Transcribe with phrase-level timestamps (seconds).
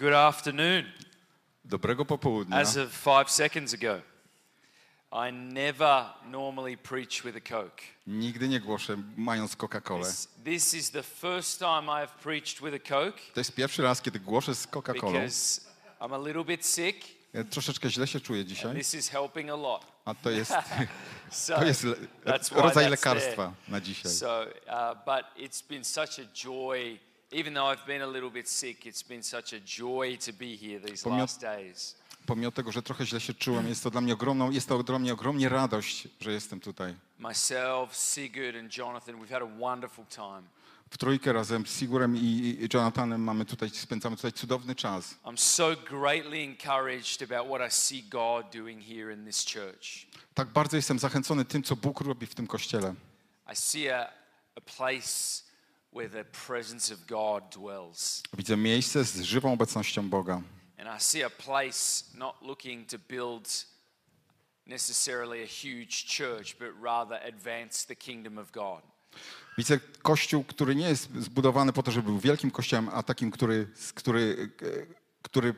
[0.00, 0.84] Good afternoon.
[1.64, 2.56] Dobrego popołudnia.
[2.56, 4.00] As of five seconds ago,
[5.12, 7.82] I never normally preach with a Coke.
[8.06, 10.04] Nigdy nie głoszę mając Coca-Colę.
[10.06, 13.82] This, this is the first time I have preached with a Coke To jest pierwszy
[13.82, 15.12] raz, kiedy głoszę z Coca-Colą.
[15.12, 15.60] because
[16.00, 16.96] I'm a little bit sick.
[17.32, 19.86] Ja troszeczkę źle się czuję dzisiaj, this is helping a lot.
[20.04, 20.52] a to jest,
[21.30, 24.12] So to jest le- that's why rodzaj that's lekarstwa na dzisiaj.
[24.12, 26.98] So, uh, but it's been such a joy.
[27.32, 30.56] Even though I've been a little bit sick, it's been such a joy to be
[30.56, 31.94] here these Pomimo- last days.
[32.26, 34.98] Pomimo tego, że trochę źle się czułem, jest to dla mnie ogromną, jest to dla
[34.98, 36.94] mnie ogromnie radość, że jestem tutaj.
[37.18, 40.42] Myself, Sigurd, and Jonathan, we've had a wonderful time.
[40.90, 42.20] W trójkę razem z Sigurem i,
[42.60, 45.14] i Jonathanem mamy tutaj, spędzamy tutaj cudowny czas.
[45.24, 50.06] I'm so greatly encouraged about what I see God doing here in this church.
[50.34, 52.94] Tak bardzo jestem zachęcony tym, co Bóg robi w tym kościele.
[53.52, 54.08] I see a,
[54.56, 55.42] a place
[55.92, 58.22] where the presence of God dwells.
[58.36, 60.42] Widzę miejsce z żywą obecnością Boga.
[60.78, 63.66] And I see a place not looking to build
[64.66, 68.82] necessarily a huge church, but rather advance the kingdom of God.
[69.58, 73.68] Widzę kościół, który nie jest zbudowany po to, żeby był wielkim kościołem, a takim, który,
[73.94, 75.54] który, e, który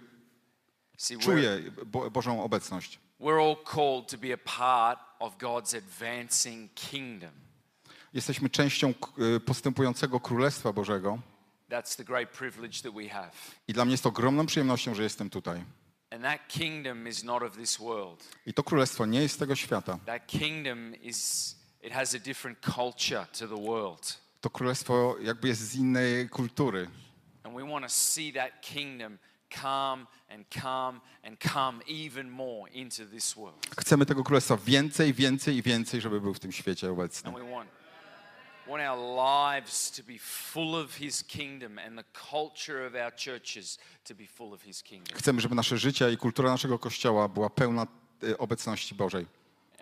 [0.96, 2.98] See, czuje Bo, Bożą obecność.
[3.20, 7.30] we're all called to be a part of God's advancing kingdom.
[8.14, 8.94] Jesteśmy częścią
[9.36, 11.18] e, postępującego Królestwa Bożego
[11.70, 13.30] That's the great privilege that we have.
[13.68, 15.64] i dla mnie jest ogromną przyjemnością, że jestem tutaj.
[16.10, 18.28] And that kingdom is not of this world.
[18.46, 19.98] I to Królestwo nie jest z tego świata.
[24.40, 26.88] To Królestwo jakby jest z innej kultury.
[27.42, 29.18] And we want to see that kingdom
[29.60, 33.66] come and come and come even more into this world.
[33.78, 37.32] Chcemy tego Królestwa więcej, więcej i więcej, żeby był w tym świecie obecny.
[38.66, 43.78] Want, our lives to be full of his kingdom and the culture of our churches
[44.04, 45.18] to be full of his kingdom.
[45.18, 47.86] Chcemy, żeby nasze życie i kultura naszego Kościoła była pełna
[48.30, 49.26] e, obecności Bożej.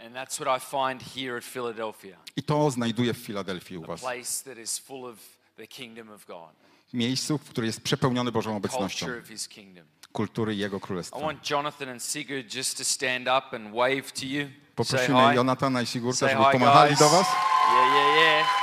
[0.07, 2.17] And that's what I find here at Philadelphia.
[2.37, 4.01] I to znajduję w Filadelfii u A was.
[4.01, 5.17] place that is full of
[5.57, 6.51] the kingdom of God.
[6.93, 9.07] Miejscu, w którym jest przepełniony Bożą obecnością.
[9.07, 9.85] Culture of his kingdom.
[10.13, 11.19] kultury Jego I Królestwa.
[11.21, 14.49] want Jonathan and Sigurd just to stand up and wave to you.
[14.75, 15.35] Poprosimy.
[15.35, 17.27] Jonatana i Sigurta, Say żeby pomachali do Was.
[17.73, 18.60] Yeah, yeah, yeah.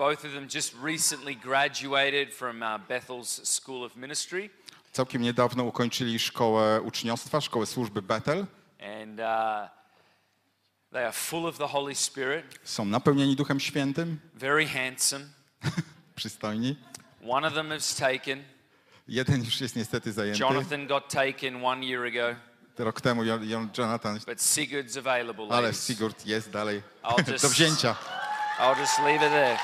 [0.00, 4.50] Both of them just recently graduated from uh, Bethel's School of Ministry,
[4.92, 8.46] Całkiem niedawno ukończyli szkołę uczniostwa, szkołę służby Betel.
[9.02, 9.68] and uh,
[10.92, 15.24] they are full of the Holy Spirit, Są napełnieni Duchem Świętym, very handsome.
[16.16, 16.76] przystojni.
[17.28, 18.42] One of them has taken.
[19.08, 20.40] Jeden już jest niestety zajęty.
[20.40, 22.36] Jonathan got taken one year ago,
[22.78, 25.46] Rok temu Jon- Jon- Jonathan, but Sigurd's available.
[25.56, 25.72] ale.
[25.74, 27.96] Sigurd jest dalej I'll just- do wzięcia.
[28.60, 29.58] I'll just leave it there.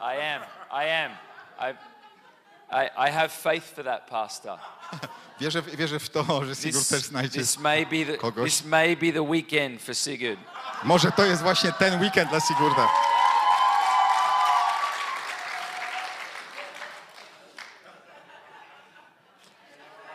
[0.00, 0.42] I am.
[0.72, 1.10] I am.
[1.58, 1.74] I,
[2.70, 4.58] I, I have faith for that, Pastor.
[5.40, 7.40] Wierzę, wierzę w to, że Sigurd też znajdzie.
[7.40, 8.50] this may be the kogoś.
[8.50, 10.38] this may be the weekend for Sigurd.
[10.84, 12.88] Może to jest właśnie ten weekend dla Sigurda.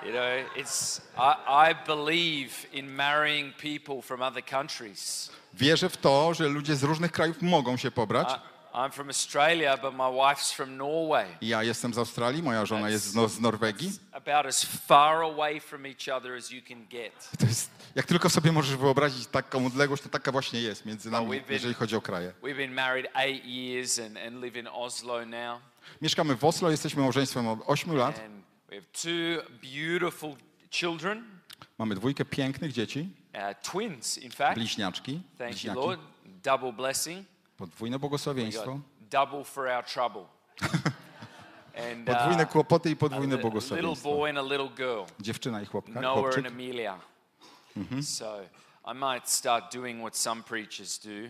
[0.05, 5.29] You know, it's I, I believe in marrying people from other countries.
[5.53, 8.33] Wierzę w to, że ludzie z różnych krajów mogą się pobrać.
[8.33, 11.25] I, I'm from Australia, but my wife's from Norway.
[11.41, 13.91] Ja jestem z Australii, moja żona jest z, z Norwegii.
[14.11, 17.29] About as far away from each other as you can get.
[17.39, 21.27] To jest, jak tylko sobie możesz wyobrazić taką odległość, to taka właśnie jest między nami,
[21.29, 22.33] been- jeżeli chodzi o kraje.
[22.43, 25.61] We've been married eight years and, and live in Oslo now.
[26.01, 28.19] Mieszkamy w Oslo, jesteśmy małżeństwem od 8 lat.
[28.19, 30.35] And we have two beautiful
[30.71, 31.23] children,
[31.77, 34.55] Mamy dwójkę pięknych dzieci, uh, twins, in fact.
[34.55, 35.11] bliźniaczki.
[35.13, 35.79] Thank you, bliźniaki.
[35.79, 36.01] Lord.
[36.43, 37.25] Double blessing.
[37.57, 38.79] Podwójne błogosławieństwo.
[39.11, 40.25] double for our trouble.
[41.91, 44.09] and Podwójne uh, kłopoty i podwójne błogosławieństwo.
[45.19, 46.99] Dziewczyna i chłopka, Noah and Amelia.
[48.01, 48.39] So
[48.91, 51.29] I might start doing what some preachers do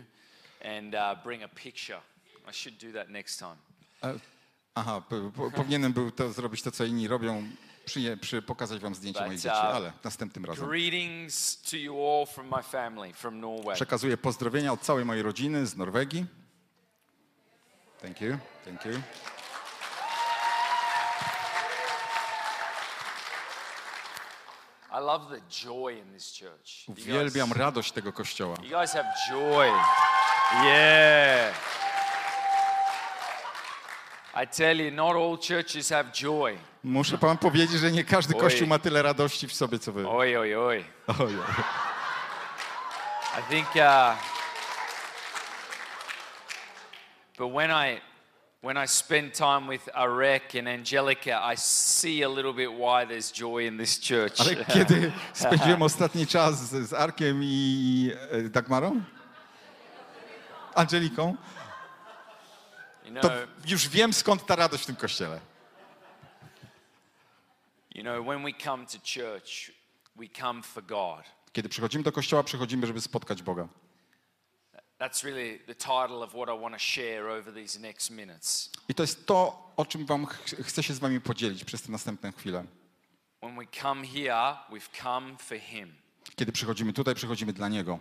[0.78, 2.00] and uh, bring a picture.
[2.50, 3.56] I should do that next time.
[4.74, 7.42] Aha, p- p- powinienem był to zrobić to, co inni robią,
[7.88, 10.68] przyje, przy, pokazać wam zdjęcie moich dzieci, uh, ale następnym razem.
[10.68, 13.74] Greetings to you all from my family from Norway.
[13.74, 16.26] Przekazuję pozdrowienia od całej mojej rodziny z Norwegii.
[18.02, 18.92] Thank you, thank you.
[24.90, 26.88] I love the joy in this church.
[26.88, 28.56] Uwielbiam radość tego kościoła.
[28.62, 29.66] you guys have joy.
[30.64, 31.54] Yeah.
[34.42, 36.58] I tell you, not all churches have joy.
[36.84, 38.40] Muszę wam powiedzieć, że nie każdy Oj.
[38.40, 40.08] kościół ma tyle radości w sobie, co wy.
[40.08, 40.84] Oi, oi, oi.
[41.06, 41.32] Oj,
[43.38, 44.16] I think, uh,
[47.38, 48.00] but when I,
[48.62, 53.32] when I spend time with Arek and Angelica, I see a little bit why there's
[53.32, 54.40] joy in this church.
[54.40, 59.00] Ale kiedy spędziłem ostatni czas z, z Arkiem i e, Dagmarą?
[60.74, 61.36] Angeliką?
[63.22, 63.30] To
[63.66, 65.40] już wiem skąd ta radość w tym kościele.
[71.52, 73.68] Kiedy przychodzimy do kościoła, przychodzimy, żeby spotkać Boga.
[78.88, 81.92] I to jest to, o czym wam ch chcę się z wami podzielić przez te
[81.92, 82.64] następne chwile.
[83.42, 85.94] When we come here, we've come for Him.
[86.36, 87.98] Kiedy przychodzimy tutaj, przychodzimy dla Niego.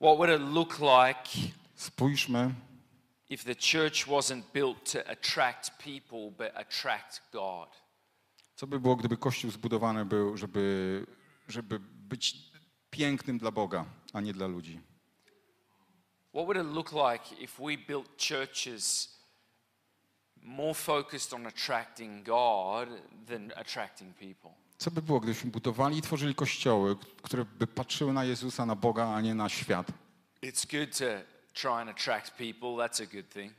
[0.00, 2.54] What would it look like Spójrzmy,
[3.30, 7.84] if the church wasn't built to attract people, but attract God?
[8.56, 11.06] co by było, gdyby kościół zbudowany był, żeby,
[11.48, 12.36] żeby być
[12.90, 14.80] pięknym dla Boga, a nie dla ludzi.
[16.28, 19.14] What would it look like if we built churches
[20.42, 22.88] more focused on attracting God
[23.28, 24.50] than attracting people?
[24.78, 29.08] Co by było, gdybyśmy budowali i tworzyli kościoły, które by patrzyły na Jezusa, na Boga,
[29.08, 29.86] a nie na świat?
[30.42, 33.52] It's good to try and attract people, that's a good thing.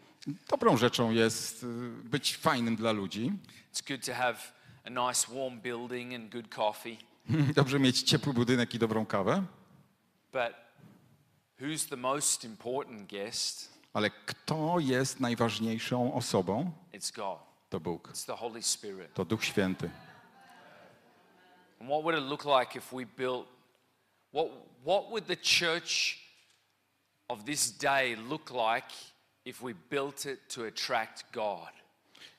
[0.50, 1.68] Dobrą rzeczą jest y,
[2.04, 3.32] być fajnym dla ludzi.
[3.74, 4.38] It's good to have
[4.86, 6.98] a nice warm building and good coffee.
[7.56, 9.44] Dobrze mieć ciepły budynek i dobrą kawę,
[10.34, 10.54] But
[11.60, 13.76] who's the most important guest?
[13.94, 16.72] ale kto jest najważniejszą osobą?
[16.94, 17.40] It's God.
[17.70, 19.14] To Bóg, It's the Holy Spirit.
[19.14, 19.90] to Duch Święty.
[21.80, 23.48] And what would it look like if we built
[24.34, 24.48] what
[24.86, 26.20] what would the church
[27.30, 28.94] of this day look like
[29.46, 31.70] if we built it to attract God?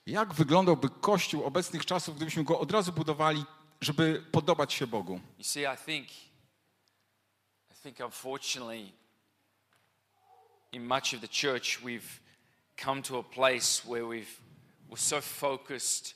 [0.07, 3.45] Jak wyglądałby Kościół obecnych czasów, gdybyśmy go od razu budowali,
[3.81, 5.21] żeby podobać się Bogu?
[5.39, 6.09] You see, I think
[7.71, 8.93] I think unfortunately
[10.73, 12.21] in much of the church we've
[12.77, 14.41] come to a place where we've
[14.91, 16.15] we're so focused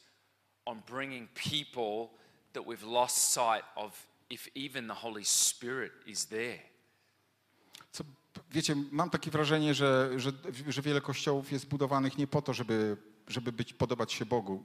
[0.66, 2.08] on bringing people
[2.52, 6.61] that we've lost sight of if even the Holy Spirit is there.
[7.93, 8.05] Co,
[8.50, 10.32] wiecie, mam takie wrażenie, że, że,
[10.68, 12.96] że wiele kościołów jest budowanych nie po to, żeby,
[13.28, 14.64] żeby być, podobać się Bogu,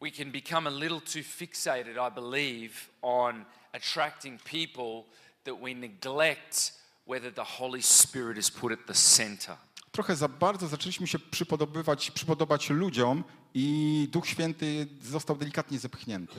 [0.00, 2.72] we can become a little too fixated, I believe,
[3.02, 5.04] on attracting people
[5.44, 6.72] that we neglect
[7.06, 9.56] whether the Holy Spirit is put at the center.
[9.92, 13.24] Trochę za bardzo zaczęliśmy się przypodobywać, przypodobać ludziom
[13.54, 16.36] i Duch Święty został delikatnie zepchnięty.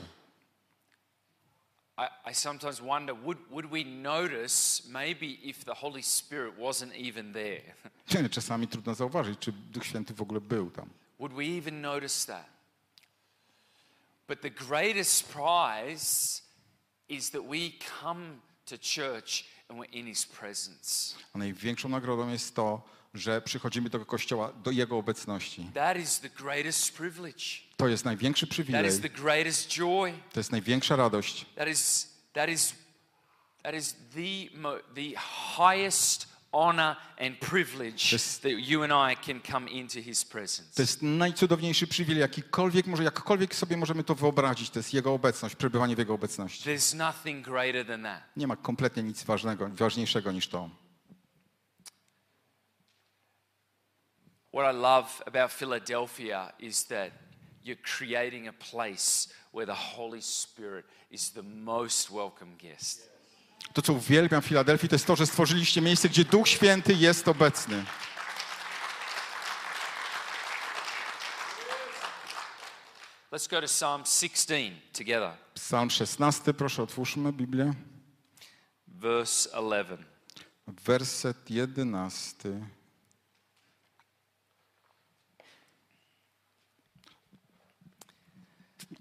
[2.01, 7.31] I, I sometimes wonder would, would we notice maybe if the Holy Spirit wasn't even
[7.31, 7.75] there?
[8.30, 10.89] Czasami trudno zauważyć, czy Duch Święty w ogóle był tam.
[11.19, 12.45] Would we even notice that?
[14.27, 16.42] But the greatest prize
[17.10, 21.15] is that we come to church and we're in His presence.
[21.34, 22.81] A największą nagrodą jest to,
[23.13, 25.70] że przychodzimy do Kościoła, do Jego obecności.
[25.74, 27.44] That is the greatest privilege.
[27.77, 30.13] To jest największy That przywilej, is the greatest joy.
[30.34, 31.46] to jest największa radość.
[31.56, 32.75] That is, that is,
[33.63, 34.50] that is the,
[34.96, 35.20] the
[35.58, 40.75] highest honor and privilege This- that you and I can come into His presence.
[40.75, 44.70] To jest najcudowniejszy przywilej, jakikolwiek, może jakkolwiek sobie możemy to wyobrazić.
[44.70, 46.70] To jest Jego obecność, przebywanie w Jego obecności.
[46.70, 48.24] There's nothing greater than that.
[48.38, 50.70] Nie ma kompletnie nic ważnego, ważniejszego niż to.
[54.53, 57.12] What I love about Philadelphia is that
[57.63, 63.10] you're creating a place where the Holy Spirit is the most welcome guest.
[63.74, 67.27] To, co uwielbiam w Filadelfii, to jest to, że stworzyliście miejsce, gdzie Duch Święty jest
[67.27, 67.86] obecny.
[73.31, 77.74] Let's go to Psalm 16 together, Psalm 16, proszę otwórzmy Biblię.
[78.88, 80.05] verse 11.
[80.67, 82.50] Werset 11.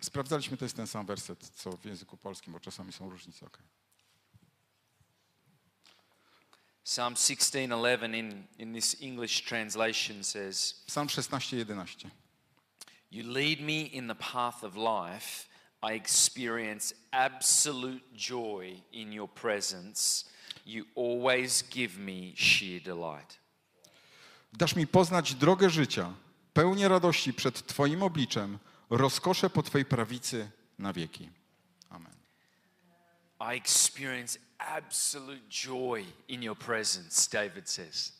[0.00, 3.46] Sprawdzaliśmy, to jest ten sam werset, co w języku polskim, bo czasami są różnice.
[3.46, 3.62] Okay.
[6.84, 12.10] Psalm 16:11 in, in this English translation says, Psalm 16, 11.
[13.10, 15.50] You lead me in the path of life.
[15.82, 20.24] I experience absolute joy in your presence.
[20.66, 23.38] You always give me sheer delight.
[24.52, 26.12] Dasz mi poznać drogę życia,
[26.52, 28.58] pełnię radości przed Twoim obliczem,
[28.90, 31.30] rozkosze po Twojej prawicy na wieki.
[31.90, 32.14] Amen.
[33.40, 38.12] I experience absolute joy in your presence, David says.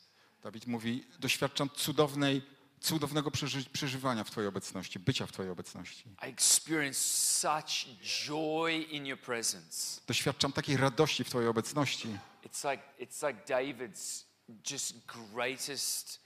[0.43, 2.41] Dawid mówi, doświadczam cudownej,
[2.79, 6.03] cudownego przeży, przeżywania w Twojej obecności, bycia w Twojej obecności.
[6.27, 7.85] I experience such
[8.25, 10.01] joy in your presence.
[10.07, 12.17] Doświadczam takiej radości w Twojej obecności.
[12.43, 14.23] It's like it's like David's
[14.71, 16.19] just greatest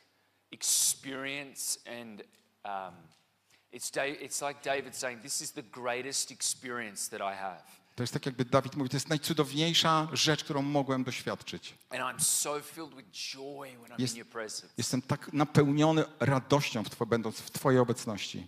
[0.52, 2.24] experience, and
[2.64, 2.96] um,
[3.76, 7.62] it's da- it's like David saying, "This is the greatest experience that I have."
[7.96, 11.74] To jest tak, jakby Dawid mówi, to jest najcudowniejsza rzecz, którą mogłem doświadczyć.
[11.90, 14.74] And I'm so filled with joy when I'm Jest- in your presence.
[14.78, 18.48] Jestem tak napełniony radością, w two, będąc w Twojej obecności.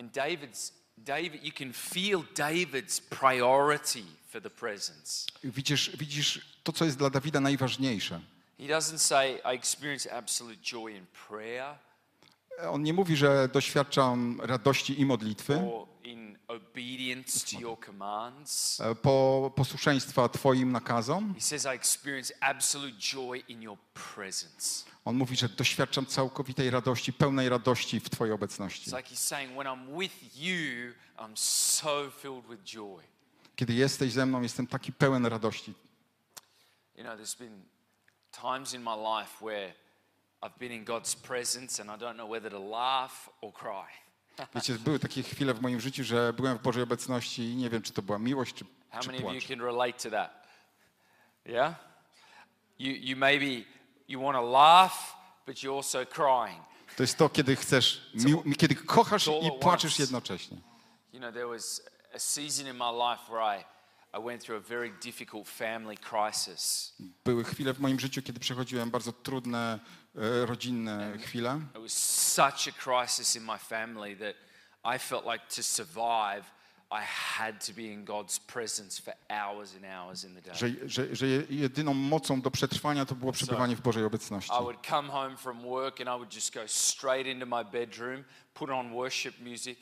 [0.00, 5.26] And David's David, you can feel David's priority for the presence.
[5.44, 8.20] Widzisz, widzisz to, co jest dla Dawida najważniejsze.
[8.58, 11.78] He doesn't say, "I experience absolute joy in prayer."
[12.70, 15.60] On nie mówi, że doświadczam radości i modlitwy,
[18.80, 21.34] e, po posłuszeństwa Twoim nakazom.
[25.04, 28.90] On mówi, że doświadczam całkowitej radości, pełnej radości w Twojej obecności.
[33.56, 35.74] Kiedy jesteś ze mną, jestem taki pełen radości.
[36.96, 37.62] You know, there's been
[38.42, 39.72] times in my life where
[40.42, 43.86] I've been in God's presence and I don't know whether to laugh or cry.
[44.54, 47.82] Wiecie, były takie chwile w moim życiu, że byłem w Bożej obecności i nie wiem,
[47.82, 49.48] czy to była miłość, czy, How czy many of you płacz.
[49.48, 50.46] can relate to that?
[51.44, 51.74] Yeah?
[52.78, 53.64] You, you maybe,
[54.08, 54.92] you want to laugh,
[55.46, 56.62] but you're also crying.
[56.96, 58.10] To jest to, kiedy chcesz,
[58.44, 60.02] mi, kiedy kochasz all i płaczesz once.
[60.02, 60.58] jednocześnie.
[61.12, 61.82] You know, there was
[62.14, 63.64] a season in my life where I,
[64.18, 66.94] I went through a very difficult family crisis.
[67.24, 69.78] Były chwile w moim życiu, kiedy przechodziłem bardzo trudne,
[70.46, 71.60] rodzinne chwile.
[71.76, 71.92] It was
[72.34, 74.34] such a crisis in my family that
[74.96, 76.42] I felt like to survive,
[76.90, 77.04] I
[77.38, 80.54] had to be in God's presence for hours and hours in the day.
[80.54, 84.52] Że, że, że je- jedyną mocą do przetrwania to było przebywanie w Bożej obecności.
[84.60, 88.24] I would come home from work and I would just go straight into my bedroom,
[88.54, 89.78] put on worship music,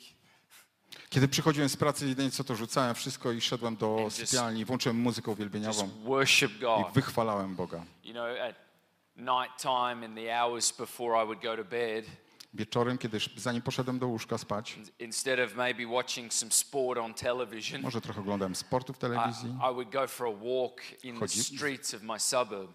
[1.08, 5.30] Kiedy przychodziłem z pracy, jedynie co to rzucałem wszystko i szedłem do sypialni, włączyłem muzykę
[5.30, 5.90] uwielbieniową
[6.80, 7.84] i wychwalałem Boga.
[8.04, 8.26] You know,
[9.20, 12.04] night time and the hours before I would go to bed,
[12.54, 17.82] Wieczorem, kiedy zanim poszedłem do łóżka spać, instead of maybe watching some sport on television,
[17.82, 21.94] może trochę oglądałem sportu w telewizji, I would go for a walk in the streets
[21.94, 22.70] of my suburb.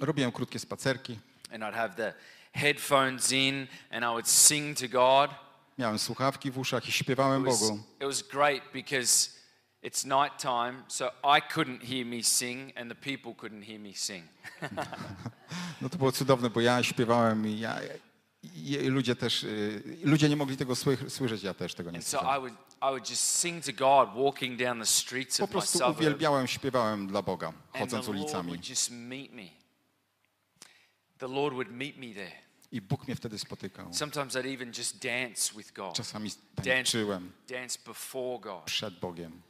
[0.00, 1.18] Robiłem krótkie spacerki,
[1.52, 2.14] and I'd have the
[2.52, 5.30] headphones in and I would sing to God.
[5.78, 7.74] miałem słuchawki w uszach i śpiewałem It was, Bogu.
[8.00, 9.30] it was great because
[9.84, 13.94] it's night time, so I couldn't hear me sing and the people couldn't hear me
[13.94, 14.24] sing.
[15.80, 17.80] No to było cudowne, bo ja śpiewałem i, ja,
[18.54, 22.18] i ludzie też, y, ludzie nie mogli tego sły, słyszeć, ja też tego nie so
[22.18, 22.36] słyszałem.
[22.36, 26.46] I would, I would just sing to God walking down the streets Po prostu uwielbiałem,
[26.46, 28.48] śpiewałem dla Boga, chodząc Lord ulicami.
[28.48, 29.42] would just meet me.
[31.18, 32.32] The Lord would meet me there.
[32.72, 33.94] I Bóg mnie wtedy spotykał.
[33.94, 36.30] Sometimes I'd even just dance with God, Czasami
[36.64, 38.64] tańczyłem dance before God.
[38.64, 39.42] przed Bogiem.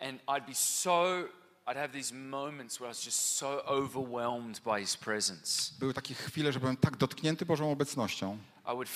[0.00, 1.28] And I'd be so,
[1.66, 5.72] I'd have these moments where I was just so overwhelmed by His presence.
[5.78, 8.38] Były takie chwile, że byłem tak dotknięty Bożą obecnością.
[8.66, 8.88] I would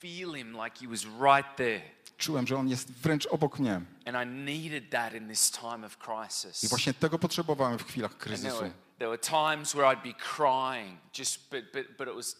[0.00, 1.82] feel Him like He was right there.
[2.18, 3.80] Czułem, że On jest wręcz obok mnie.
[4.04, 6.64] And I needed that in this time of crisis.
[6.64, 8.56] I właśnie tego potrzebowałem w chwilach there kryzysu.
[8.56, 12.36] were, there were times where I'd be crying, just but, but, but it was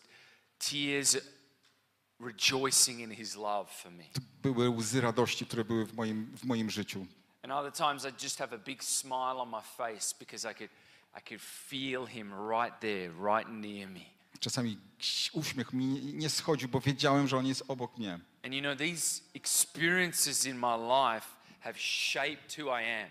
[0.58, 1.16] tears
[2.20, 4.04] rejoicing in His love for me.
[4.42, 7.06] Były łzy radości, które były w moim, w moim życiu.
[7.44, 10.70] And other times I'd just have a big smile on my face because I could,
[11.14, 14.00] I could feel Him right there, right near me.
[14.40, 14.78] Czasami
[15.32, 18.18] uśmiech mi nie schodził, bo wiedziałem, że On jest obok mnie.
[18.44, 21.26] And you know, these experiences in my life
[21.60, 23.10] have shaped who I am.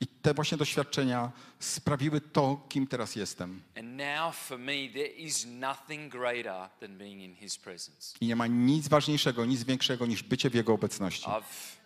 [0.00, 3.62] I te właśnie doświadczenia sprawiły to, kim teraz jestem.
[3.76, 8.18] And now for me, there is nothing greater than being in His presence.
[8.20, 11.26] I nie ma nic ważniejszego, nic większego niż bycie w Jego obecności.
[11.26, 11.79] I've,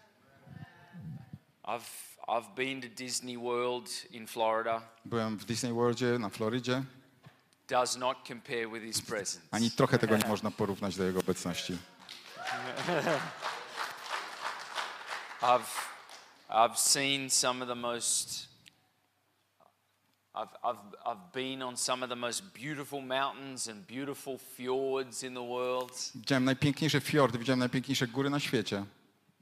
[1.68, 4.83] I've, I've been to Disney World in Florida.
[5.04, 6.83] Byłem w Disney Worldzie na Florydzie.
[7.68, 9.40] Does not compare with His presence.
[9.50, 11.78] Ani trochę tego nie można porównać do Jego obecności.
[15.42, 15.61] I've,
[16.49, 18.49] I've seen some of the most
[20.35, 25.35] I've, I've, I've been on some of the most beautiful mountains and beautiful fjords in
[25.35, 28.85] the world, Widziałem najpiękniejsze fiordy, widziałem najpiękniejsze góry na świecie.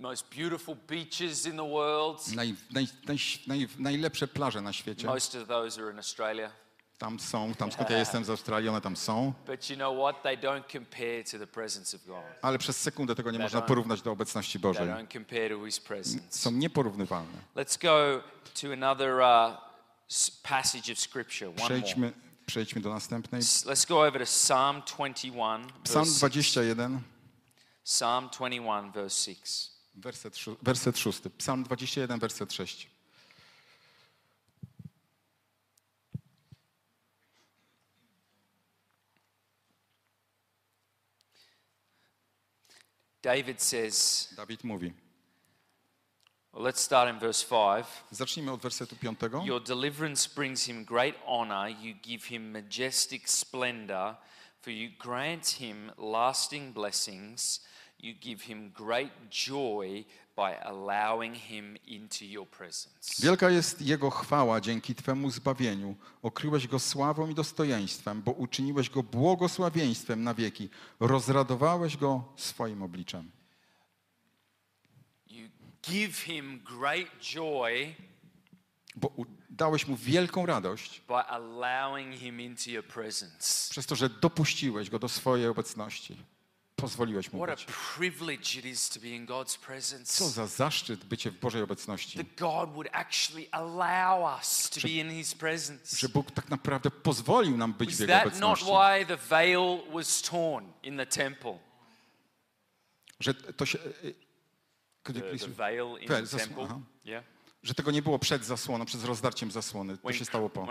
[0.02, 2.18] Most beautiful beaches in the world.
[2.34, 5.06] Naj, naj, naj, naj, najlepsze plaże na świecie.
[5.06, 6.50] Most of those are in Australia.
[6.98, 9.32] Tam są, tam skąd ja jestem z Australii, one tam są.
[9.46, 10.22] But you know what?
[10.22, 12.22] They don't compare to the presence of God.
[12.42, 14.88] Ale przez sekundę tego nie They można don't- porównać do obecności They Bożej.
[14.88, 16.38] don't compare to His presence.
[16.38, 17.38] Są nieporównywalne.
[17.56, 18.22] Let's go
[18.60, 19.58] to another uh,
[20.10, 21.48] s- passage of Scripture.
[21.48, 21.66] One more.
[21.68, 22.12] Przejdźmy,
[22.46, 23.40] przejdźmy do następnej.
[23.42, 26.18] S- Let's go over to Psalm 21, Psalm verse 6.
[26.54, 27.00] 21,
[27.84, 29.71] Psalm 21, verse 6.
[30.00, 31.20] werset, szó- werset 6.
[31.36, 32.86] Psalm 21, werset 6.
[43.22, 44.92] David says, Dawid mówi.
[46.52, 48.04] well, let's start in verse 5.
[48.10, 49.44] Zacznijmy od wersetu 5.
[49.44, 51.68] Your deliverance brings him great honor.
[51.68, 54.16] You give him majestic splendor,
[54.60, 57.60] for you grant him lasting blessings.
[58.02, 60.04] You give him great joy
[60.36, 63.22] by allowing him into your presence.
[63.22, 65.96] Wielka jest Jego chwała dzięki Twemu zbawieniu.
[66.22, 70.68] Okryłeś Go sławą i dostojeństwem, bo uczyniłeś Go błogosławieństwem na wieki.
[71.00, 73.30] Rozradowałeś Go swoim obliczem.
[75.26, 75.48] You
[75.82, 77.94] give him great joy
[78.96, 79.12] Bo
[79.50, 83.70] dałeś Mu wielką radość by allowing him into your presence.
[83.70, 86.16] przez to, że dopuściłeś Go do swojej obecności.
[86.82, 87.64] Pozwoliłeś Mu What a być.
[87.96, 90.30] privilege it is to be in God's Co presence.
[90.30, 92.18] za zaszczyt bycie w Bożej obecności.
[92.18, 95.96] That God would actually allow us to be in his presence.
[95.96, 98.66] Że Bóg tak naprawdę pozwolił nam być w Is Jego that not obecności.
[98.66, 101.58] why the veil was torn in the temple?
[103.20, 103.78] Że to się...
[105.04, 106.64] could you The, please- the veil in Veil, the temple.
[106.64, 106.80] aha.
[107.04, 107.24] Yeah.
[107.62, 109.98] Że tego nie było przed zasłoną, przed rozdarciem zasłony.
[109.98, 110.66] To się stało po.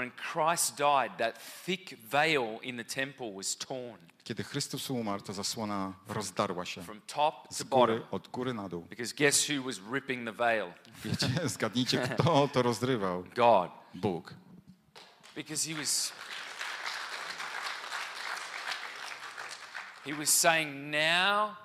[4.24, 6.83] Kiedy Chrystus umarł, to zasłona rozdarła się.
[6.83, 7.79] from top Z to bottom.
[7.95, 8.81] góry, od góry na dół.
[8.81, 10.74] Because guess who was ripping the veil?
[11.05, 13.24] Wiecie, zgadnijcie, kto to rozrywał.
[13.36, 13.71] God.
[13.93, 14.33] Bóg.
[15.35, 16.11] Because he was
[20.05, 21.55] He was saying, Now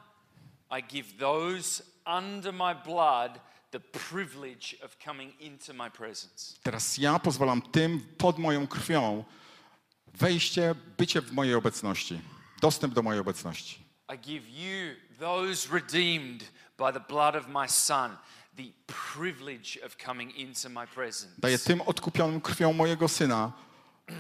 [0.71, 6.55] I give those under my blood the privilege of coming into my presence.
[6.63, 9.25] Teraz ja pozwalam tym pod moją krwią
[10.15, 12.21] wejście, bycie w mojej obecności.
[12.61, 13.87] Dostęp do mojej obecności.
[14.15, 16.45] I give you, those redeemed
[16.79, 18.17] by the blood of my Son,
[18.57, 21.35] the privilege of coming into my presence.
[21.39, 23.53] Daję tym odkupionym krwią mojego Syna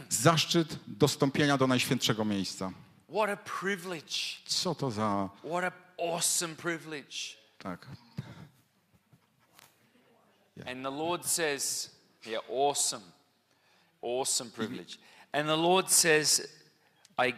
[0.08, 2.72] zaszczyt dostąpienia do najświętszego miejsca.
[3.08, 4.42] What a privilege!
[4.46, 5.28] Co to za...
[5.44, 5.72] What an
[6.12, 7.36] awesome privilege.
[7.58, 7.86] Tak.
[10.64, 11.90] And the Lord says,
[12.26, 13.02] yeah, awesome,
[14.02, 14.98] awesome privilege.
[15.32, 16.48] And the Lord says,
[17.18, 17.34] I,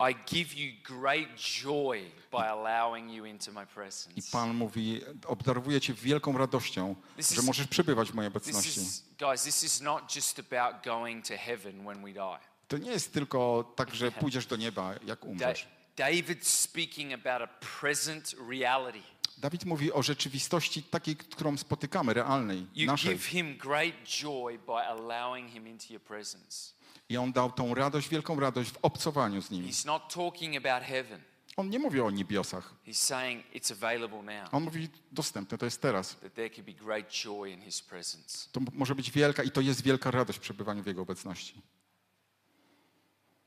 [0.00, 4.16] I give you great joy by allowing you into my presence.
[4.16, 4.22] I.
[4.32, 9.02] Pan mówi, obdarowuję Cię wielką radością, This że is- możesz przebywać w mojej This is,
[9.18, 12.38] guys, this is not just about going to heaven when we die.
[12.68, 15.66] To nie jest tylko tak, że pójdziesz do nieba, jak Da- umrzesz.
[15.96, 17.46] David's speaking about a
[17.80, 19.02] present reality.
[19.40, 23.10] Dawid mówi o rzeczywistości takiej, którą spotykamy, realnej, You naszej.
[23.14, 26.72] give him great joy by allowing him into your presence.
[27.08, 29.66] I on dał tą radość, wielką radość w obcowaniu z nim.
[29.68, 31.20] He's not talking about heaven.
[31.56, 32.74] On nie mówi o niebiosach.
[32.86, 34.54] He's saying it's available now.
[34.54, 36.14] On mówi dostępne, to jest teraz.
[36.14, 38.48] that there could be great joy in his presence.
[38.52, 41.62] To może być wielka i to jest wielka radość w przebywaniu w Jego obecności.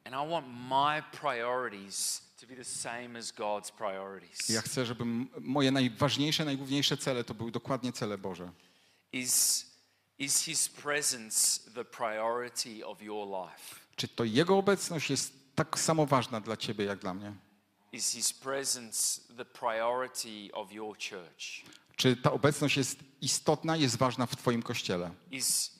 [0.06, 2.22] And I want my priorities
[4.50, 5.06] ja chcę, żeby
[5.40, 8.52] moje najważniejsze, najgłówniejsze cele to były dokładnie cele Boże.
[9.12, 9.66] Is,
[10.18, 13.76] is his presence the priority of your life?
[13.96, 17.34] Czy to Jego obecność jest tak samo ważna dla Ciebie, jak dla mnie?
[17.92, 21.66] Is his presence the priority of your church?
[21.96, 25.12] Czy ta obecność jest istotna, jest ważna w Twoim kościele?
[25.32, 25.72] Is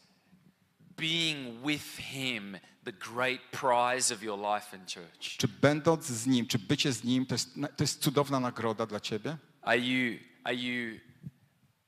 [0.98, 5.38] being with him the great prize of your life in church?
[5.38, 9.00] Czy będąc z Nim, czy bycie z Nim, to jest, to jest cudowna nagroda dla
[9.00, 9.38] Ciebie?
[9.62, 11.00] Are you, are you,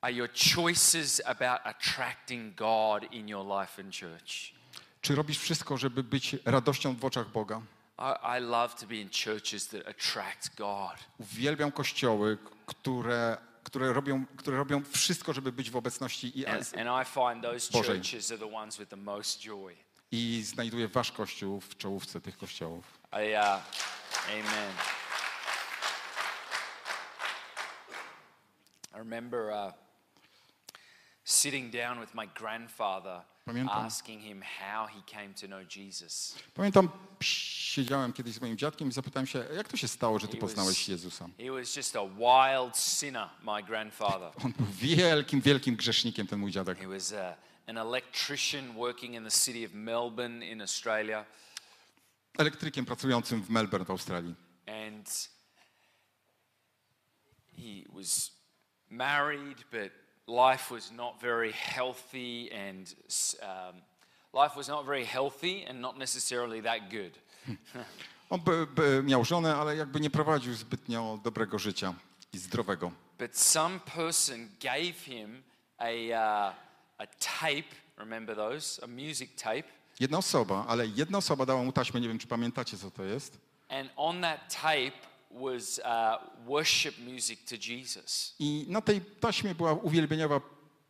[0.01, 4.55] are your choices about attracting God in your life in church?
[5.01, 7.61] Czy robisz wszystko, żeby być radością w oczach Boga?
[7.99, 10.95] I, I love to be in churches that attract God.
[11.17, 17.07] Uwielbiam kościoły, które, które, robią, które robią wszystko, żeby być w obecności i, And, and
[17.07, 17.95] I find those Bożej.
[17.95, 19.75] churches are the ones with the most joy.
[20.11, 22.99] I znajduję wasz kościół w czołówce tych kościołów.
[23.11, 23.61] I, uh,
[24.29, 24.71] amen.
[28.93, 29.73] I remember uh,
[31.25, 33.85] sitting down with my grandfather, Pamiętam.
[33.85, 36.35] asking him how he came to know Jesus.
[36.53, 36.89] Pamiętam,
[37.21, 40.39] siedziałem kiedyś z moim dziadkiem i zapytałem się, jak to się stało, że ty He
[40.41, 41.29] poznałeś was- Jezusa?
[41.37, 44.31] He was just a wild sinner, my grandfather.
[44.45, 46.79] On był wielkim, wielkim grzesznikiem, ten mój dziadek.
[46.79, 47.13] He was
[47.67, 51.25] an electrician working in the city of Melbourne in Australia.
[52.37, 54.35] Elektrykiem pracującym w Melbourne w Australii.
[54.67, 55.29] And
[57.57, 58.31] he was
[58.89, 59.91] married, but
[60.27, 62.95] life was not very healthy, and
[63.41, 63.81] um,
[64.33, 67.17] life was not very healthy and not necessarily that good.
[68.29, 71.93] On by, by miał żonę, ale jakby nie prowadził zbytnio dobrego życia
[72.33, 72.91] i zdrowego.
[73.19, 75.43] But some person gave him
[75.77, 76.55] a, uh,
[76.97, 78.83] a tape, remember those?
[78.83, 79.63] A music tape.
[79.99, 83.37] Jedna osoba, ale jedna osoba dała mu taśmę, nie wiem czy pamiętacie co to jest.
[83.69, 84.91] And on that tape
[85.31, 88.35] was uh, worship music to Jesus.
[88.39, 90.41] I na tej taśmie była uwielbieniowa,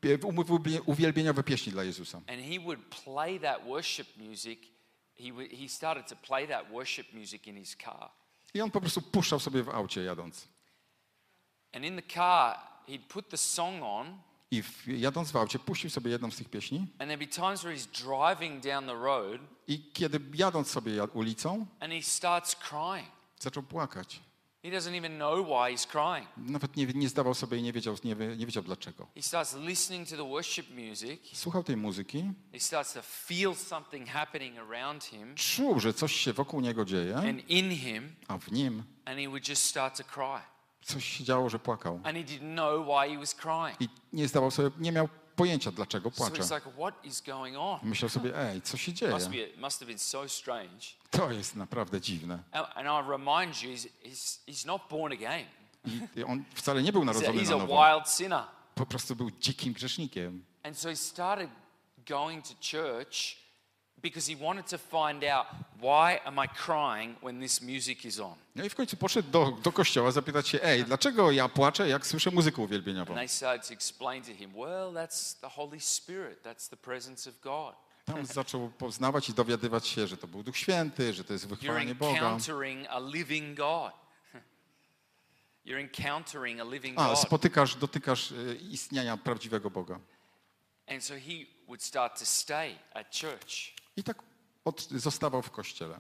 [0.04, 2.18] uwielbieniowe- uwielbieniowe pieśni dla Jezusa.
[2.18, 4.60] And he would play that worship music.
[5.18, 8.10] He, he started to play that worship music in his car.
[8.54, 10.48] I on po prostu puszczał sobie w aucie jadąc.
[11.74, 14.18] And in the car, he'd put the song on,
[14.56, 16.88] I w, jadąc w aucie puścił sobie jedną z tych pieśni.
[17.00, 21.66] and there'd be times where he's driving down the road I kiedy jadąc sobie ulicą,
[21.80, 23.08] and he starts crying.
[23.40, 24.20] zaczął płakać.
[24.64, 26.28] He doesn't even know why he's crying.
[26.38, 29.08] Nawet nie, nie zdawał sobie i nie wiedział, nie, nie wiedział dlaczego.
[29.16, 31.20] He starts listening to the worship music.
[31.34, 36.34] Słuchał tej muzyki, He starts to feel something happening around him czuł, że coś się
[36.34, 40.04] wokół niego dzieje, and in him, a w nim and he would just start to
[40.04, 40.55] cry.
[40.86, 42.00] Coś się działo, że płakał.
[42.04, 43.82] And he didn't know why he was crying.
[43.82, 46.42] I nie zdawał sobie, nie miał pojęcia, dlaczego płacze.
[46.42, 47.80] it's like, what is going on?
[47.84, 49.18] I myślał sobie, ej, co się dzieje?
[51.12, 52.40] To jest naprawdę dziwne.
[52.54, 55.46] I remind you, he's, he's, he's not born again.
[56.16, 57.68] I on wcale nie był He's a, narodzony na nowo.
[57.68, 58.44] wild sinner.
[58.76, 60.44] Po prostu był dzikim grzesznikiem.
[60.64, 61.50] And so he started
[62.10, 63.45] going to church
[64.06, 65.48] because he wanted to find out
[65.82, 68.36] why am I crying when this music is on?
[68.56, 72.08] No i w końcu poszedł do, do kościoła zapytać się, ej, dlaczego ja płaczę, jak
[72.08, 73.14] słyszę muzykę uwielbieniową?
[73.14, 77.30] And they started to explain to him, well, that's the Holy Spirit, that's the presence
[77.30, 77.76] of God.
[78.06, 81.96] Tam zaczął poznawać i dowiadywać się, że to był Duch Święty, że to jest wychwalanie
[81.96, 82.12] Boga.
[82.12, 83.94] encountering a living God.
[85.66, 90.00] You're encountering a living A, spotykasz, dotykasz e, istnienia prawdziwego Boga.
[90.88, 93.76] And so he would start to stay at church.
[93.98, 94.24] I tak
[94.66, 96.00] od, zostawał w kościele.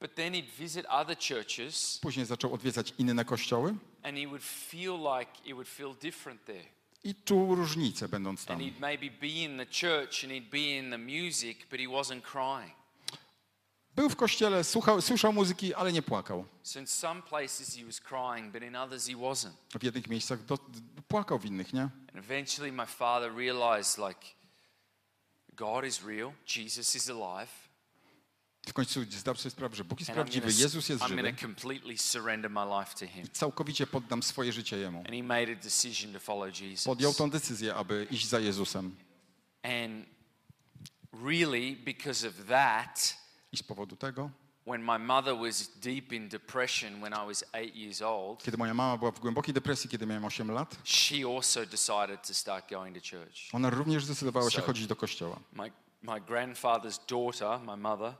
[0.00, 4.98] But then he'd visit other churches Później zaczął odwiedzać inne kościoły and he would feel
[5.18, 6.64] like it would feel different there.
[7.04, 8.56] i czuł różnicę będąc tam.
[8.56, 11.86] And he'd maybe be in the church and he'd be in the music, but he
[11.86, 12.80] wasn't crying.
[13.96, 16.44] Był w kościele, słuchał, słyszał muzyki, ale nie płakał.
[16.62, 19.52] So in some places he was crying, but in others he wasn't.
[19.80, 20.58] W jednych miejscach do,
[21.08, 21.82] płakał, w innych nie.
[21.82, 24.20] And eventually my father realized like
[25.60, 27.70] God is real, Jesus is alive.
[28.66, 31.34] W końcu zdał sobie sprawę, że Bóg jest prawdziwy, gonna, Jezus jest żywy.
[31.40, 33.28] completely surrender my life to him.
[33.32, 34.98] Całkowicie poddam swoje życie Jemu.
[34.98, 36.84] And he made a decision to follow Jesus.
[36.84, 38.96] Podjął tą decyzję, aby iść za Jezusem.
[39.62, 40.06] And
[41.12, 43.16] really, because of that,
[43.52, 44.30] I z powodu tego,
[44.66, 48.74] when my mother was deep in depression when I was eight years old, kiedy moja
[48.74, 53.02] mama była w głębokiej depresji, kiedy miałem 8 lat, she also decided to start going
[53.02, 53.50] to church.
[53.52, 55.36] ona również zdecydowała się chodzić do kościoła.
[55.52, 58.14] My, my grandfather's daughter, my mother,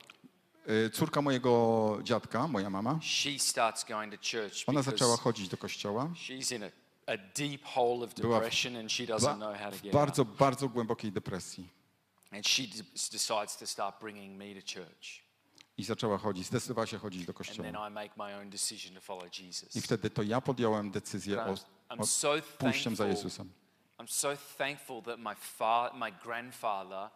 [0.68, 5.56] Y, Córka mojego dziadka, moja mama, she starts going to church ona zaczęła chodzić do
[5.56, 6.10] kościoła.
[6.14, 6.70] she's in a,
[7.06, 10.36] a deep hole of depression and she doesn't know how to get bardzo, out.
[10.36, 11.68] bardzo głębokiej depresji.
[12.32, 12.62] And she
[13.12, 15.22] decides to start bringing me to church.
[15.80, 17.68] I zaczęła chodzić, zdecydowała się chodzić do kościoła.
[19.74, 21.54] I wtedy to ja podjąłem decyzję o,
[21.88, 22.06] o
[22.58, 23.06] pójściem za.
[23.06, 23.52] Jezusem.
[23.98, 27.10] I'm so thankful that my fa- my grandfather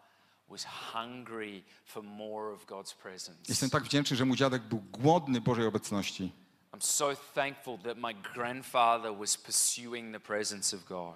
[0.49, 3.39] was hungry for more of God's presence.
[3.49, 6.31] Jestem tak wdzięczny, że mój dziadek był głodny Bożej obecności.
[6.73, 11.15] I'm so thankful that my grandfather was pursuing the presence of God.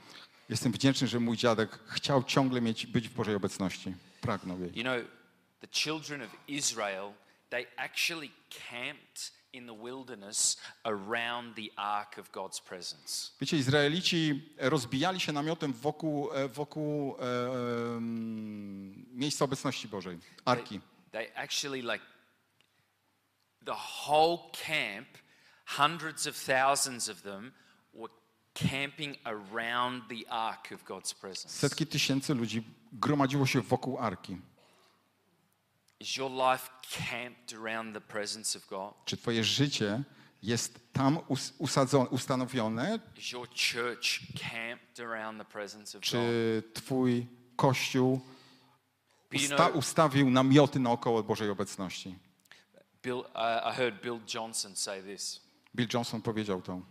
[0.50, 3.96] Jestem wdzięczny, że mój dziadek chciał ciągle mieć, być w Bożej obecności.
[4.22, 4.76] Pragnął jej.
[4.76, 4.96] You know,
[5.62, 7.14] the children of Israel,
[7.50, 13.32] they actually camped in the wilderness around the ark of God's presence.
[13.42, 18.02] Wiecie, Izraelici rozbijali się namiotem wokół, e, wokół e,
[19.12, 20.80] miejsca obecności Bożej, Arki.
[21.12, 22.06] They actually like
[23.66, 25.08] the whole camp,
[25.66, 27.52] hundreds of thousands of them
[27.94, 28.14] were
[28.54, 31.50] camping around the ark of God's presence.
[31.50, 34.38] Setki tysięcy ludzi gromadziło się wokół Arki.
[34.38, 35.89] Is your life camped around the presence of God?
[39.06, 40.04] Czy twoje życie
[40.44, 44.20] jest tam us, usadzone, ustanowione, Is your church
[44.52, 46.12] camped around the presence of God?
[46.12, 48.22] czy twój kościół
[49.36, 52.16] usta, ustawił namioty naokoło Bożej obecności.
[53.04, 55.42] Bill, I heard Bill Johnson say this.
[55.76, 56.82] Bill Johnson powiedział to.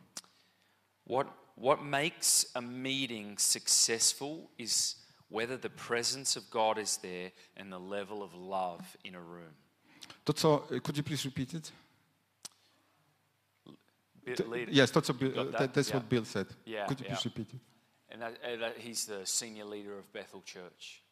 [1.06, 7.72] What, what makes a meeting successful is whether the presence of God is there and
[7.72, 9.54] the level of love in a room.
[10.24, 11.72] To co, could you please repeat it?
[14.24, 15.74] Bill, To- lead- Yes, to co, Bill, that, uh, that?
[15.74, 15.96] that's Yeah.
[15.96, 16.46] what Bill said.
[16.64, 17.14] Yeah, Could you yeah.
[17.14, 17.60] please repeat it?
[18.10, 21.02] And, that, and that he's the senior leader of Bethel Church.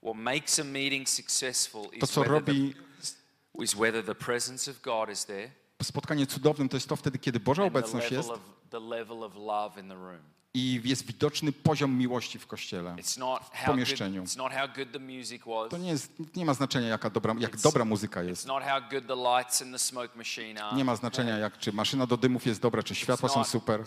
[0.00, 2.74] What makes a meeting successful To is co whether, the,
[3.60, 5.50] is whether the presence of God is there
[5.82, 8.40] spotkanie cudownym, to jest to wtedy, kiedy Boża obecność jest of,
[8.70, 10.22] the level of love in the room.
[10.54, 12.94] I jest widoczny poziom miłości w kościele.
[12.94, 14.26] Good, pomieszczeniu.
[15.68, 18.46] To nie, jest, nie ma znaczenia, jaka dobra, jak dobra muzyka jest.
[20.76, 23.80] Nie ma znaczenia, jak, czy maszyna do dymów jest dobra, czy światła są super.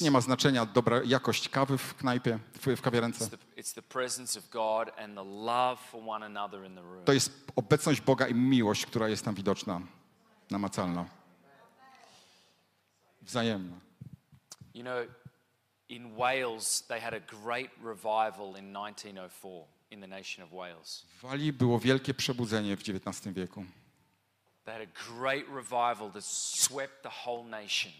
[0.00, 3.24] Nie ma znaczenia dobra jakość kawy w knajpie, w, w kawiarence.
[7.04, 9.80] To jest obecność Boga i miłość, która jest tam widoczna,
[10.50, 11.04] namacalna.
[13.22, 13.76] Wzajemna.
[14.74, 15.06] You know,
[15.88, 21.06] in Wales, they had a great revival in 1904 in the nation of Wales.
[21.18, 23.64] W Walii było wielkie przebudzenie w XIX wieku.
[24.64, 27.92] They had a great revival that swept the whole nation.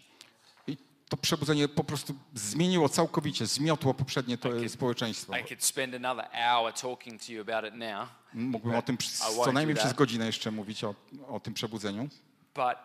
[0.67, 0.77] I
[1.09, 5.37] to przebudzenie po prostu zmieniło całkowicie, zmiotło poprzednie to could- społeczeństwo.
[5.37, 8.97] I could spend another hour talking to you about it now, Mógłbym o tym
[9.45, 10.95] co najmniej przez godzinę jeszcze mówić o,
[11.27, 12.09] o tym przebudzeniu.
[12.55, 12.77] but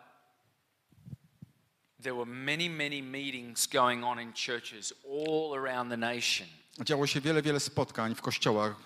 [2.03, 6.47] there were many, many meetings going on in churches all around the nation.
[6.85, 8.77] Działo się wiele, wiele spotkań w kościołach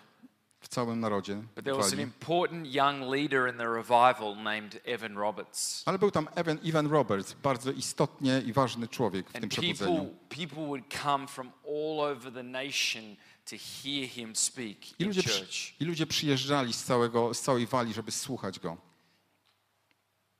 [0.60, 1.34] w całym narodzie.
[1.56, 5.82] But there was an important young leader in the revival named Evan Roberts.
[5.86, 9.96] Ale był tam Evan, Evan Roberts, bardzo istotnie i ważny człowiek w tym And przebudzeniu.
[9.96, 13.16] people, people would come from all over the nation
[13.50, 15.80] to hear him speak I in ludzie, przy, church.
[15.80, 18.76] I ludzie przyjeżdżali z, całego, z całej Walii, żeby słuchać go.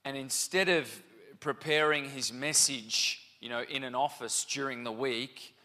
[0.03, 1.04] And instead of
[1.39, 5.55] preparing his message, you know, in an office during the week,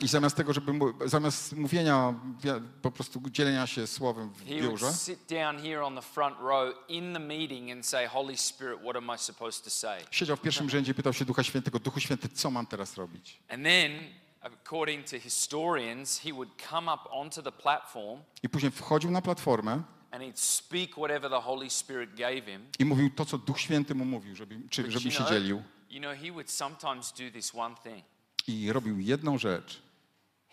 [0.00, 4.92] I zamiast tego, żeby mu, zamiast mówienia, wi- po prostu dzielenia się słowem w biurze,
[4.92, 8.96] sit down here on the front row in the meeting and say, Holy Spirit, what
[8.96, 10.00] am I supposed to say?
[10.10, 13.38] siedział w pierwszym rzędzie i pytał się Ducha Świętego, Duchu Święty, co mam teraz robić?
[13.48, 13.92] And then,
[14.40, 19.82] according to historians, he would come up onto the platform I później wchodził na platformę
[20.10, 22.66] and he'd speak whatever the Holy Spirit gave him.
[22.78, 25.62] i mówił to, co Duch Święty mu mówił, żeby, czy, żeby się dzielił.
[25.90, 28.04] you know, he would sometimes do this one thing.
[28.46, 29.82] I robił jedną rzecz.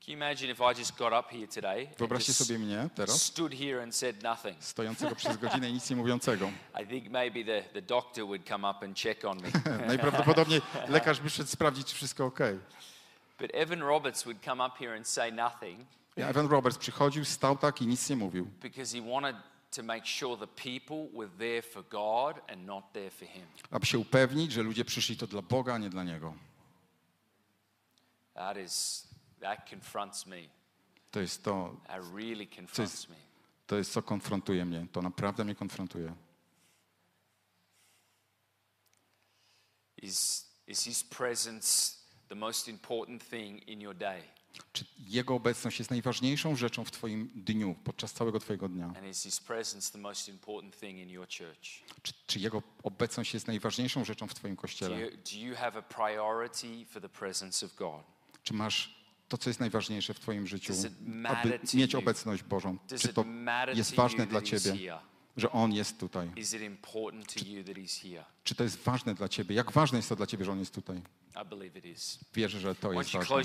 [1.98, 4.64] Wyobraźcie sobie mnie teraz, stood here and said nothing?
[4.64, 6.50] stojącego przez godzinę i nic nie mówiącego.
[6.82, 9.48] I think maybe the, the doctor would come up and check on me.
[9.86, 12.38] Najprawdopodobniej lekarz by szedł sprawdzić, czy wszystko ok.
[13.40, 15.86] but Evan Roberts would come up here and say nothing
[16.16, 18.46] Evan Roberts przychodził, stał tak i nic nie mówił.
[18.62, 19.36] because he wanted
[19.76, 23.46] to make sure the people were there for God and not there for him.
[23.70, 26.34] Aby się upewnić, że ludzie przyszli to dla Boga, a nie dla Niego.
[28.34, 29.12] That is.
[31.11, 31.76] To jest to,
[32.61, 33.16] confronts me.
[33.66, 34.87] to jest co konfrontuje mnie.
[34.92, 36.14] To naprawdę mnie konfrontuje.
[40.02, 41.96] Is, is his presence
[42.28, 44.22] the most important thing in your day?
[44.72, 48.92] Czy Jego obecność jest najważniejszą rzeczą w Twoim dniu, podczas całego Twojego dnia?
[52.02, 54.96] Czy, czy Jego obecność jest najważniejszą rzeczą w Twoim kościele?
[58.42, 59.01] Czy masz
[59.33, 60.75] to, co jest najważniejsze w Twoim życiu,
[61.25, 62.79] aby mieć obecność Bożą?
[62.99, 63.25] Czy to
[63.75, 64.99] jest ważne dla Ciebie,
[65.37, 66.31] że On jest tutaj?
[68.03, 68.25] Here?
[68.45, 69.55] Czy to jest ważne dla Ciebie?
[69.55, 70.97] Jak ważne jest to dla Ciebie, że On jest tutaj?
[70.97, 72.25] I.
[72.35, 73.45] Wierzę, że to jest ważne.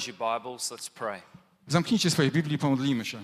[1.68, 3.24] Zamknijcie swoje Biblii, pomodlimy się.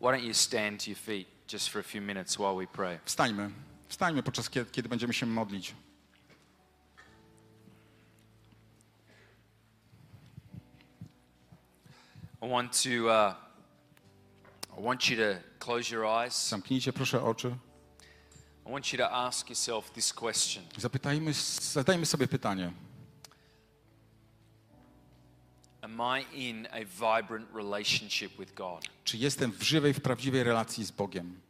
[0.00, 2.98] Why don't you stand to your feet just for a few minutes while we pray?
[3.04, 3.50] Wstańmy.
[3.96, 5.74] Wstańmy podczas kiedy, kiedy będziemy się modlić.
[12.42, 12.88] I want to.
[12.88, 13.34] Uh,
[14.78, 16.48] I want you to close your eyes.
[16.48, 17.56] Zamknijcie proszę oczy.
[18.66, 22.72] I want you to ask yourself this question: Zapytajmy, zadajmy sobie pytanie.
[25.82, 28.88] Am I in a vibrant relationship with God?
[29.04, 31.45] Czy jestem w żywej, w prawdziwej relacji z Bogiem?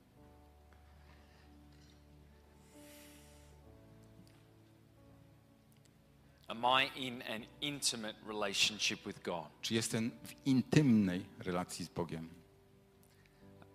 [6.97, 9.47] In an intimate relationship with God?
[9.63, 12.29] Czy jestem w intymnej relacji z Bogiem?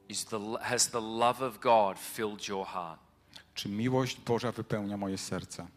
[0.09, 2.99] Is the, has the love of God filled your heart?
[3.53, 5.67] Czy miłość Boża wypełnia moje serce?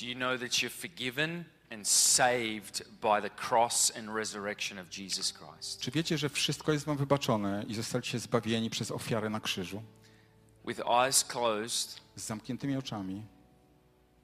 [0.00, 5.32] Do you know that you're forgiven and saved by the cross and resurrection of Jesus
[5.32, 5.80] Christ?
[5.80, 9.82] Czy wiecie, że wszystko jest wam wybaczone i zostaliście zbawieni przez ofiarę na krzyżu?
[10.66, 13.14] With eyes closed, Z zamkniętymi oczami.
[13.14, 14.21] if you do not know that,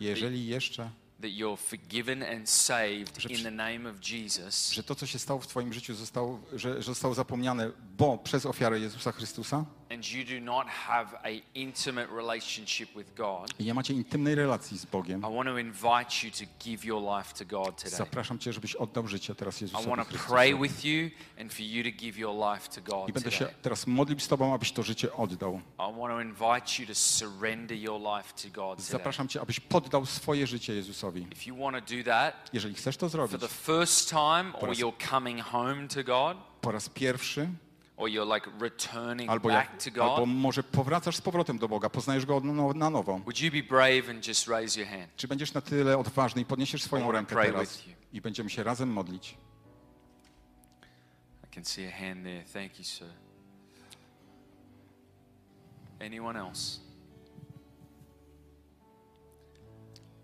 [0.00, 4.94] Jeżeli jeszcze, that you're forgiven and saved Że in the name of Jesus, że to,
[4.94, 9.12] co się stało w twoim życiu, zostało, że, że zostało zapomniane, bo przez ofiarę Jezusa
[9.12, 14.34] Chrystusa and you do not have a intimate relationship with God, i nie macie intymnej
[14.34, 17.90] relacji z Bogiem, I want to invite you to give your life to God today.
[17.98, 20.68] zapraszam cię, żebyś oddał życie teraz I Jezusowi want to pray Chrystusowi.
[20.68, 23.54] with you and for you to give your life to God I będę się today.
[23.62, 25.60] teraz modlił z tobą, abyś to życie oddał.
[25.78, 28.90] I want to invite you to surrender your life to God today.
[28.92, 31.26] Zapraszam cię, abyś poddał swoje życie Jezusowi.
[31.32, 34.68] If you want to do that Jeżeli chcesz to for zrobić the first time, or
[34.68, 37.48] raz- you're coming home to God, po raz pierwszy,
[39.28, 39.70] albo, jak,
[40.02, 43.20] albo może powracasz z powrotem do Boga, poznajesz Go no- na nowo.
[45.16, 47.82] Czy będziesz na tyle odważny i podniesiesz swoją rękę teraz
[48.12, 49.36] i będziemy się razem modlić?
[51.44, 52.44] I can see a hand there.
[52.52, 53.08] Thank you, sir.
[56.00, 56.89] Anyone else?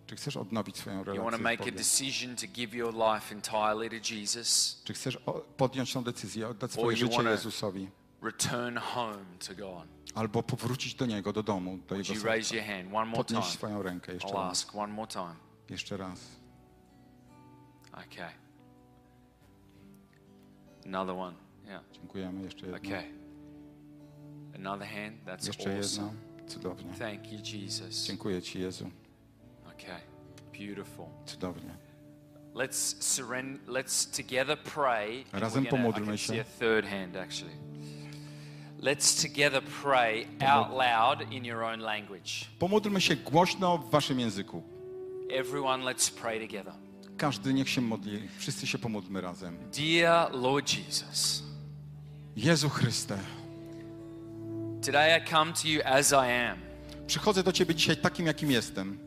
[0.06, 3.34] Czy chcesz odnowić swoją You want relację to make a decision to give your life
[3.34, 4.82] entirely to Jesus?
[4.84, 5.18] Czy chcesz
[5.56, 7.88] podjąć tą decyzję, oddać swoje życie Jezusowi?
[8.22, 9.88] Return home to God.
[10.14, 12.56] Albo powrócić do Niego, do domu, do Would Jego raise serca.
[12.56, 13.40] your hand one more time?
[13.40, 14.52] Podnieś swoją rękę jeszcze I'll raz.
[14.52, 15.34] ask one more time.
[15.70, 16.20] Jeszcze raz.
[17.92, 18.30] Okay.
[20.86, 21.36] Another one.
[21.66, 21.82] Yeah.
[21.92, 22.42] Dziękujemy.
[22.42, 22.76] Jeszcze jedno.
[22.88, 23.14] Okay.
[24.54, 25.24] Another hand.
[25.24, 25.84] That's Jeszcze jedno.
[25.84, 26.12] awesome.
[26.48, 26.92] Cudownie.
[26.98, 28.06] Thank you, Jesus.
[28.06, 28.90] Dziękuję Ci, Jezu.
[29.80, 30.00] Okay.
[30.52, 31.06] Beautiful.
[31.26, 31.70] Cudownie.
[32.54, 33.60] Let's surrender.
[33.68, 35.24] Let's together pray.
[35.32, 36.32] Razem gonna- I pomódlmy can się.
[36.32, 37.52] see a third hand actually.
[38.80, 42.30] Let's together pray out loud in your own language.
[42.58, 44.62] Pomódlmy się głośno w Waszym języku.
[45.30, 46.72] Everyone, let's pray together.
[47.16, 48.28] Każdy niech się modli.
[48.38, 49.58] Wszyscy się pomódlmy razem.
[49.76, 51.42] Dear Lord Jesus,
[52.36, 53.18] Jezu Chryste,
[54.84, 56.58] today I come to you as I am.
[57.06, 58.98] przychodzę do Ciebie dzisiaj takim, jakim jestem.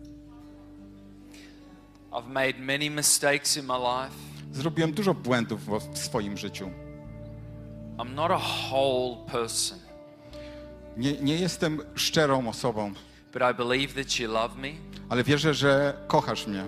[2.12, 4.16] I've made many mistakes in my life.
[4.52, 5.62] Zrobiłem dużo błędów
[5.94, 6.70] w swoim życiu.
[7.98, 8.38] I'm not a
[8.70, 9.80] whole person,
[10.98, 12.94] Nie, nie jestem szczerą osobą,
[13.34, 14.68] but I believe that you love me.
[15.10, 16.66] ale wierzę, że kochasz mnie.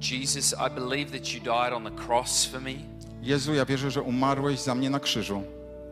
[0.00, 2.74] Jesus, I believe that you died on the cross for me,
[3.22, 5.42] Jezu, ja wierzę, że umarłeś za mnie na krzyżu.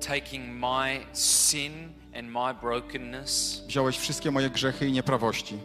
[0.08, 1.72] taking my sin
[2.18, 3.64] and my brokenness.
[3.66, 5.58] Wziąłeś wszystkie moje grzechy i nieprawości.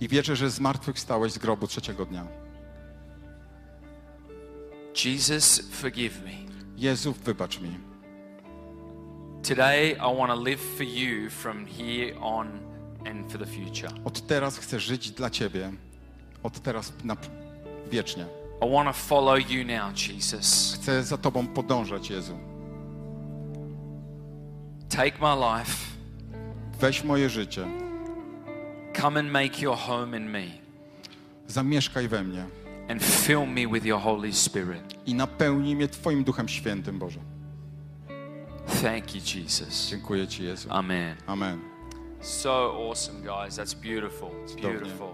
[0.00, 2.26] I wierzę, że zmartwychwstałeś z grobu trzeciego dnia.
[5.04, 6.30] Jesus, forgive me.
[6.76, 7.70] Jezu, wybacz mi.
[9.42, 12.48] Today, I want to live for you from here on
[13.06, 13.90] and for the future.
[14.04, 15.72] Od teraz chcę żyć dla Ciebie.
[16.42, 17.16] Od teraz na
[17.90, 18.26] wiecznie.
[18.62, 20.74] I want to follow you now, Jesus.
[20.74, 22.38] Chcę za Tobą podążać, Jezu.
[24.88, 25.87] Take my life,
[26.80, 27.66] Weź moje życie.
[29.00, 30.44] come and make your home in me,
[31.46, 32.46] Zamieszkaj we mnie
[32.88, 34.94] and fill me with your Holy Spirit.
[35.06, 37.20] i napełnij mnie Twoim Duchem Świętym, Boże.
[38.82, 39.88] Thank you, Jesus.
[39.90, 40.68] Dziękuję Ci, Jezu.
[40.70, 41.16] Amen.
[41.26, 41.60] Amen.
[42.20, 43.56] So awesome, guys.
[43.56, 44.30] That's beautiful.
[44.44, 45.08] It's beautiful.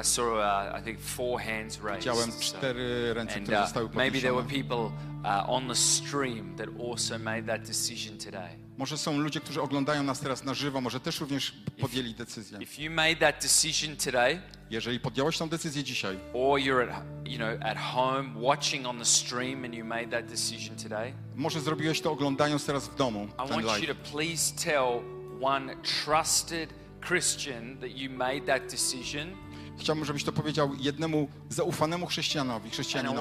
[0.00, 1.98] I saw, uh, I think, four hands raised.
[1.98, 4.76] Widziałem so- cztery ręce, And które uh, zostały maybe there were people
[5.24, 8.63] uh, on the stream that also made that decision today.
[8.78, 12.58] Może są ludzie, którzy oglądają nas teraz na żywo, może też również podjęli decyzję.
[12.60, 17.36] If you made that decision today, Jeżeli podjąłeś tą decyzję dzisiaj, or you're at, you
[17.36, 22.00] know, at home watching on the stream and you made that decision today, może zrobiłeś
[22.00, 23.86] to oglądając teraz w domu I you live.
[23.86, 25.02] to please tell
[25.40, 26.74] one trusted
[27.08, 29.36] Christian that you made that decision.
[29.78, 33.18] Chciałbym, żebyś to powiedział jednemu zaufanemu chrześcijanowi, chrześcijaninowi.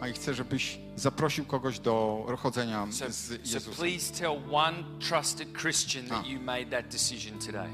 [0.00, 3.74] A i chcę, żebyś zaprosił kogoś do chodzenia So, z so Jezusem.
[3.74, 4.76] please tell one
[5.08, 7.68] trusted Christian that you made that decision today.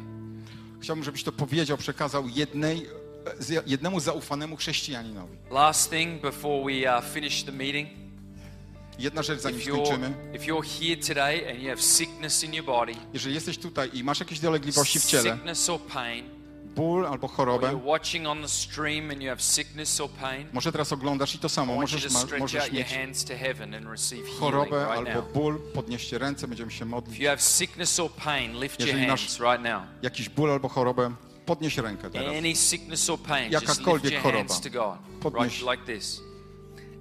[0.81, 2.87] Chciałbym, żebyś to powiedział, przekazał jednej,
[3.67, 5.37] jednemu zaufanemu chrześcijaninowi.
[5.51, 8.02] Last thing before we uh, finish the meeting.
[9.03, 10.15] Jedna rzecz, zanim skończymy.
[13.13, 15.23] Jeżeli jesteś tutaj i masz jakieś dolegliwości w ciele,
[16.77, 17.71] ból albo or chorobę.
[20.53, 21.75] Może teraz oglądasz i to samo.
[21.81, 22.93] Możesz, ma, możesz mieć
[24.39, 25.61] chorobę albo ból.
[25.75, 27.19] Podnieście ręce, będziemy się modlić.
[28.87, 29.27] Jeżeli masz-.
[30.03, 31.15] Jakiś ból albo chorobę,
[31.47, 32.35] podnieś rękę teraz.
[33.53, 34.45] Jakakolwiek choroba.
[35.23, 35.63] Podnieś-.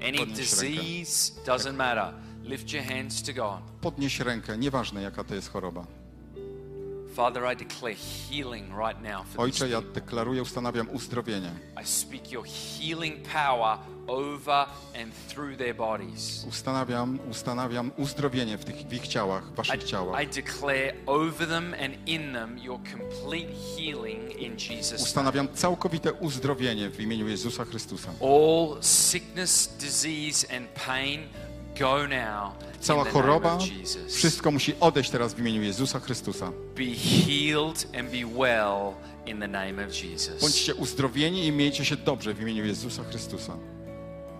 [0.02, 2.14] Any disease, doesn't matter.
[2.44, 3.62] Lift your hands to God.
[3.82, 5.86] Podnieś rękę, nieważne jaka to jest choroba.
[7.16, 7.96] Father, I declare
[8.30, 11.52] healing right now for Ojcze, ja deklaruję, ustanawiam uzdrowienie.
[11.82, 14.66] I speak your healing power over
[15.02, 16.46] and through their bodies.
[16.50, 20.24] Ustanawiam, ustanawiam uzdrowienie w, tych, w ich ciałach, waszych ciałach.
[20.24, 25.02] I declare over them and in them your complete healing in Jesus'.
[25.02, 28.10] Ustanawiam całkowite uzdrowienie w imieniu Jezusa Chrystusa.
[28.22, 31.20] All sickness, disease, and pain
[32.82, 33.58] Cała choroba,
[34.10, 36.52] wszystko musi odejść teraz w imieniu Jezusa Chrystusa.
[36.76, 38.94] Be healed and be well
[39.26, 40.42] in the name of Jesus.
[40.42, 43.54] Bądźcie uzdrowieni i miejcie się dobrze w imieniu Jezusa Chrystusa.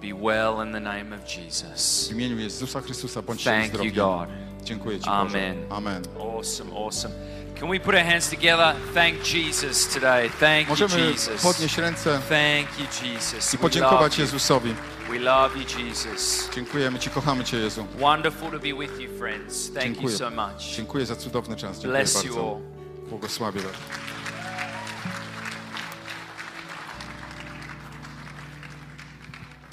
[0.02, 2.10] Be well in the name of Jesus.
[2.10, 3.96] W imieniu Jezusa Chrystusa bądźcie Thank you, uzdrowieni.
[3.96, 4.30] God.
[4.64, 5.28] Dziękuję Ci Amen.
[5.28, 5.76] Boże.
[5.76, 6.04] Amen.
[6.20, 7.16] Awesome, awesome.
[7.60, 8.76] Can we put our hands together?
[8.94, 10.30] Thank Jesus today.
[10.40, 11.42] Thank you, Możemy Jesus.
[11.42, 13.54] podnieść ręce Thank you, Jesus.
[13.54, 14.22] i podziękować you.
[14.22, 14.76] Jezusowi.
[15.12, 16.50] We love you, Jesus.
[16.56, 17.86] Dziękujemy Ci, kochamy Cię Jezu.
[18.00, 19.72] Wonderful to be with you, friends.
[19.74, 20.18] Thank you Dziękuję.
[20.18, 20.62] so much.
[20.76, 21.72] Dziękuję za cudowny czas.
[21.72, 22.52] Dziękuję Bless you bardzo.
[22.52, 23.10] all.
[23.10, 23.62] Błogosławię.
[23.62, 23.72] Was.